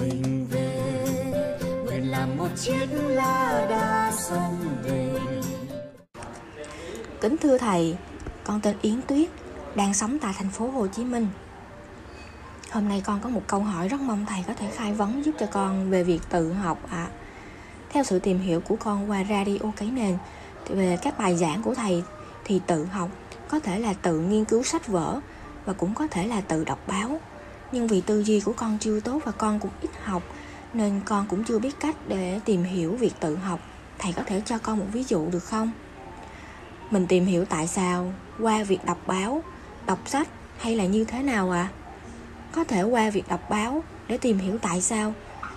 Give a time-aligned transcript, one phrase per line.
[0.00, 0.94] mình về
[1.84, 5.08] nguyện làm một chiếc lá đa sông về
[7.20, 7.96] Kính thưa thầy,
[8.44, 9.28] con tên Yến Tuyết,
[9.74, 11.28] đang sống tại thành phố Hồ Chí Minh.
[12.70, 15.34] Hôm nay con có một câu hỏi rất mong thầy có thể khai vấn giúp
[15.38, 16.96] cho con về việc tự học ạ.
[16.96, 17.10] À.
[17.90, 20.18] Theo sự tìm hiểu của con qua radio cái nền
[20.68, 22.02] về các bài giảng của thầy
[22.44, 23.10] thì tự học
[23.48, 25.20] có thể là tự nghiên cứu sách vở
[25.64, 27.20] và cũng có thể là tự đọc báo.
[27.72, 30.22] Nhưng vì tư duy của con chưa tốt và con cũng ít học
[30.72, 33.60] nên con cũng chưa biết cách để tìm hiểu việc tự học.
[33.98, 35.70] Thầy có thể cho con một ví dụ được không?
[36.90, 39.42] Mình tìm hiểu tại sao qua việc đọc báo,
[39.86, 40.28] đọc sách
[40.58, 41.68] hay là như thế nào ạ?
[41.72, 41.74] À?
[42.52, 45.14] Có thể qua việc đọc báo để tìm hiểu tại sao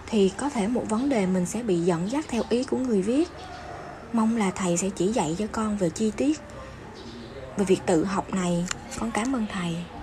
[0.08, 3.02] thì có thể một vấn đề mình sẽ bị dẫn dắt theo ý của người
[3.02, 3.30] viết.
[4.14, 6.40] Mong là thầy sẽ chỉ dạy cho con về chi tiết
[7.58, 8.66] về việc tự học này.
[9.00, 10.01] Con cảm ơn thầy.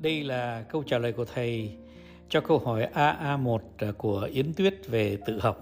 [0.00, 1.76] Đây là câu trả lời của thầy
[2.28, 3.58] cho câu hỏi AA1
[3.98, 5.58] của Yến Tuyết về tự học.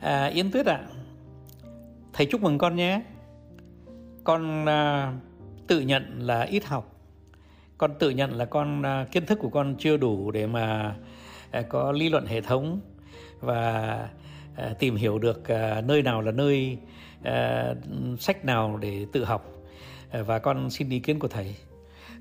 [0.00, 0.88] À, Yến Tuyết ạ, à,
[2.12, 3.02] thầy chúc mừng con nhé.
[4.24, 5.12] Con à,
[5.66, 6.96] tự nhận là ít học.
[7.78, 10.96] Con tự nhận là con à, kiến thức của con chưa đủ để mà
[11.50, 12.80] à, có lý luận hệ thống
[13.40, 14.08] và
[14.56, 16.78] à, tìm hiểu được à, nơi nào là nơi
[17.22, 17.74] à,
[18.18, 19.52] sách nào để tự học.
[20.10, 21.54] À, và con xin ý kiến của thầy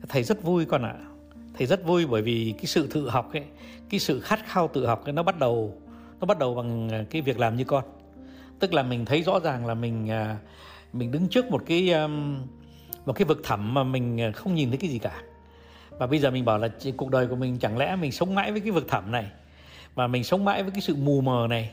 [0.10, 0.96] thầy rất vui con ạ.
[1.58, 3.44] Thầy rất vui bởi vì cái sự tự học ấy,
[3.90, 5.82] cái sự khát khao tự học ấy, nó bắt đầu,
[6.20, 7.84] nó bắt đầu bằng à, cái việc làm như con.
[8.60, 10.38] Tức là mình thấy rõ ràng là mình à,
[10.94, 11.94] mình đứng trước một cái
[13.06, 15.22] một cái vực thẳm mà mình à, không nhìn thấy cái gì cả.
[15.90, 18.52] Và bây giờ mình bảo là cuộc đời của mình chẳng lẽ mình sống mãi
[18.52, 19.26] với cái vực thẳm này
[19.96, 21.70] và mình sống mãi với cái sự mù mờ này?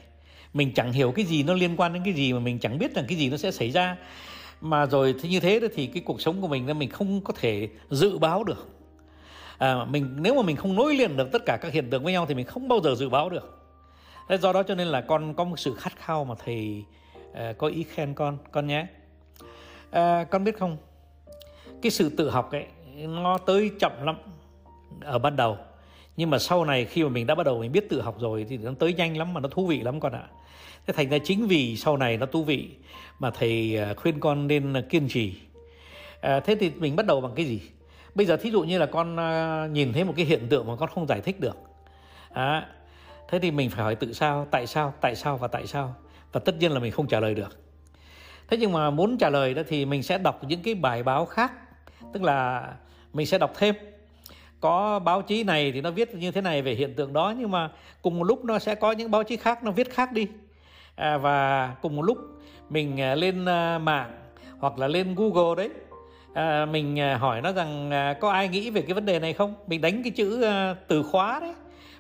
[0.55, 2.95] Mình chẳng hiểu cái gì nó liên quan đến cái gì mà mình chẳng biết
[2.95, 3.97] rằng cái gì nó sẽ xảy ra
[4.61, 7.33] mà rồi thì như thế thì cái cuộc sống của mình là mình không có
[7.41, 8.69] thể dự báo được.
[9.59, 12.13] À, mình nếu mà mình không nối liền được tất cả các hiện tượng với
[12.13, 13.59] nhau thì mình không bao giờ dự báo được.
[14.29, 16.85] Thế do đó cho nên là con có một sự khát khao mà thầy
[17.31, 18.87] uh, có ý khen con con nhé.
[19.89, 20.77] Uh, con biết không?
[21.83, 22.67] Cái sự tự học ấy
[23.07, 24.17] nó tới chậm lắm
[25.01, 25.59] ở ban đầu
[26.19, 28.47] nhưng mà sau này khi mà mình đã bắt đầu mình biết tự học rồi
[28.49, 30.25] thì nó tới nhanh lắm mà nó thú vị lắm con ạ.
[30.87, 32.69] Thế thành ra chính vì sau này nó thú vị
[33.19, 35.35] mà thầy à, khuyên con nên kiên trì.
[36.21, 37.61] À, thế thì mình bắt đầu bằng cái gì?
[38.15, 40.77] Bây giờ thí dụ như là con à, nhìn thấy một cái hiện tượng mà
[40.77, 41.57] con không giải thích được.
[42.33, 42.67] À,
[43.29, 45.95] thế thì mình phải hỏi tự sao tại sao tại sao và tại sao?
[46.33, 47.59] Và tất nhiên là mình không trả lời được.
[48.49, 51.27] Thế nhưng mà muốn trả lời đó thì mình sẽ đọc những cái bài báo
[51.27, 51.53] khác
[52.13, 52.69] tức là
[53.13, 53.75] mình sẽ đọc thêm
[54.61, 57.51] có báo chí này thì nó viết như thế này về hiện tượng đó nhưng
[57.51, 57.71] mà
[58.03, 60.27] cùng một lúc nó sẽ có những báo chí khác nó viết khác đi.
[60.97, 62.19] À, và cùng một lúc
[62.71, 64.11] mình à, lên à, mạng
[64.59, 65.71] hoặc là lên Google đấy
[66.35, 69.55] à, mình à, hỏi nó rằng có ai nghĩ về cái vấn đề này không?
[69.67, 70.45] Mình đánh cái chữ
[70.89, 71.53] từ khóa đấy.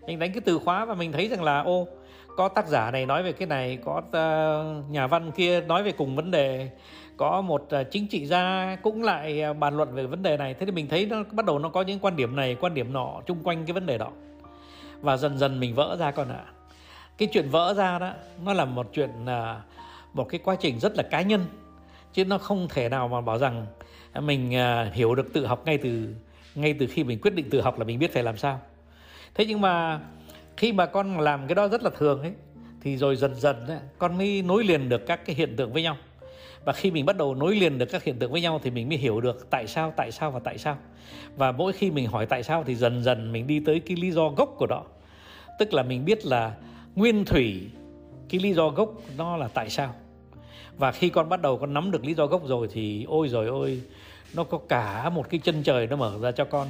[0.06, 1.88] Mình đánh cái từ khóa và mình thấy rằng là ô
[2.38, 5.92] có tác giả này nói về cái này, có ờ, nhà văn kia nói về
[5.92, 6.70] cùng vấn đề,
[7.16, 10.54] có một ờ, chính trị gia cũng lại ờ, bàn luận về vấn đề này.
[10.54, 12.92] Thế thì mình thấy nó bắt đầu nó có những quan điểm này, quan điểm
[12.92, 14.10] nọ chung quanh cái vấn đề đó.
[15.00, 16.44] Và dần dần mình vỡ ra con ạ.
[16.46, 16.52] À
[17.18, 18.12] cái chuyện vỡ ra đó,
[18.44, 19.10] nó là một chuyện
[20.12, 21.46] một cái quá trình rất là cá nhân,
[22.12, 23.66] chứ nó không thể nào mà bảo rằng
[24.20, 24.52] mình
[24.92, 26.14] hiểu được tự học ngay từ
[26.54, 28.60] ngay từ khi mình quyết định tự học là mình biết phải làm sao.
[29.34, 30.00] Thế nhưng mà
[30.58, 32.32] khi mà con làm cái đó rất là thường ấy
[32.80, 35.82] thì rồi dần dần ấy, con mới nối liền được các cái hiện tượng với
[35.82, 35.96] nhau.
[36.64, 38.88] Và khi mình bắt đầu nối liền được các hiện tượng với nhau thì mình
[38.88, 40.78] mới hiểu được tại sao tại sao và tại sao.
[41.36, 44.10] Và mỗi khi mình hỏi tại sao thì dần dần mình đi tới cái lý
[44.10, 44.82] do gốc của nó
[45.58, 46.54] tức là mình biết là
[46.94, 47.70] nguyên thủy
[48.28, 49.94] cái lý do gốc nó là tại sao.
[50.78, 53.46] Và khi con bắt đầu con nắm được lý do gốc rồi thì ôi rồi
[53.46, 53.82] ôi
[54.34, 56.68] nó có cả một cái chân trời nó mở ra cho con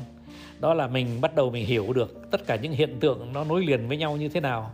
[0.60, 3.66] đó là mình bắt đầu mình hiểu được tất cả những hiện tượng nó nối
[3.66, 4.70] liền với nhau như thế nào.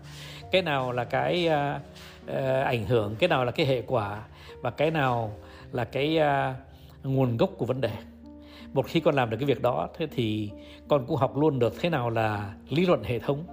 [0.50, 1.80] Cái nào là cái uh,
[2.30, 4.24] uh, ảnh hưởng cái nào là cái hệ quả
[4.60, 5.32] và cái nào
[5.72, 7.90] là cái uh, nguồn gốc của vấn đề.
[8.72, 10.50] Một khi con làm được cái việc đó thế thì
[10.88, 13.44] con cũng học luôn được thế nào là lý luận hệ thống.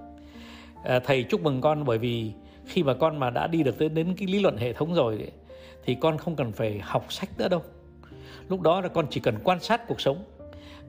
[0.84, 2.32] À, thầy chúc mừng con bởi vì
[2.66, 5.30] khi mà con mà đã đi được tới đến cái lý luận hệ thống rồi
[5.84, 7.62] thì con không cần phải học sách nữa đâu.
[8.48, 10.24] Lúc đó là con chỉ cần quan sát cuộc sống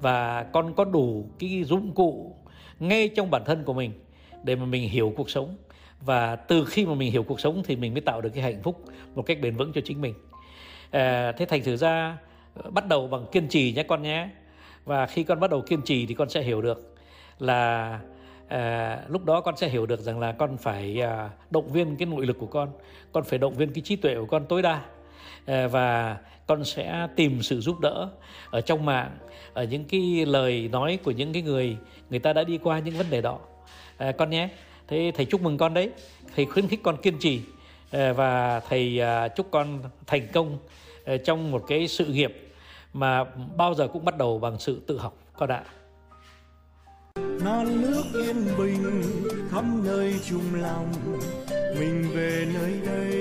[0.02, 2.36] và con có đủ cái dụng cụ
[2.80, 3.92] ngay trong bản thân của mình
[4.44, 5.56] để mà mình hiểu cuộc sống.
[6.02, 8.62] Và từ khi mà mình hiểu cuộc sống thì mình mới tạo được cái hạnh
[8.64, 8.86] phúc
[9.16, 10.14] một cách bền vững cho chính mình.
[10.92, 12.18] À, thế thành thử ra
[12.70, 14.30] bắt đầu bằng kiên trì nhé con nhé.
[14.86, 16.96] Và khi con bắt đầu kiên trì thì con sẽ hiểu được
[17.40, 18.00] là
[18.48, 22.06] à, lúc đó con sẽ hiểu được rằng là con phải à, động viên cái
[22.06, 22.70] nội lực của con.
[23.12, 24.82] Con phải động viên cái trí tuệ của con tối đa.
[25.46, 26.18] Ờ, và
[26.48, 28.10] con sẽ tìm sự giúp đỡ
[28.50, 29.18] ở trong mạng
[29.54, 31.78] ở những cái lời nói của những cái người
[32.10, 33.40] người ta đã đi qua những vấn đề đó.
[33.98, 34.50] À, con nhé
[34.88, 35.90] thế thầy chúc mừng con đấy.
[36.36, 37.42] Thầy khuyến khích con kiên trì
[37.92, 40.58] ờ, và thầy à, chúc con thành công
[41.26, 42.52] trong một cái sự nghiệp
[42.94, 43.24] mà
[43.58, 45.18] bao giờ cũng bắt đầu bằng sự tự học.
[45.38, 45.64] Con ạ.
[47.16, 49.04] Non nước yên bình
[49.52, 50.92] khắp nơi chung lòng
[51.80, 53.13] mình về nơi đây.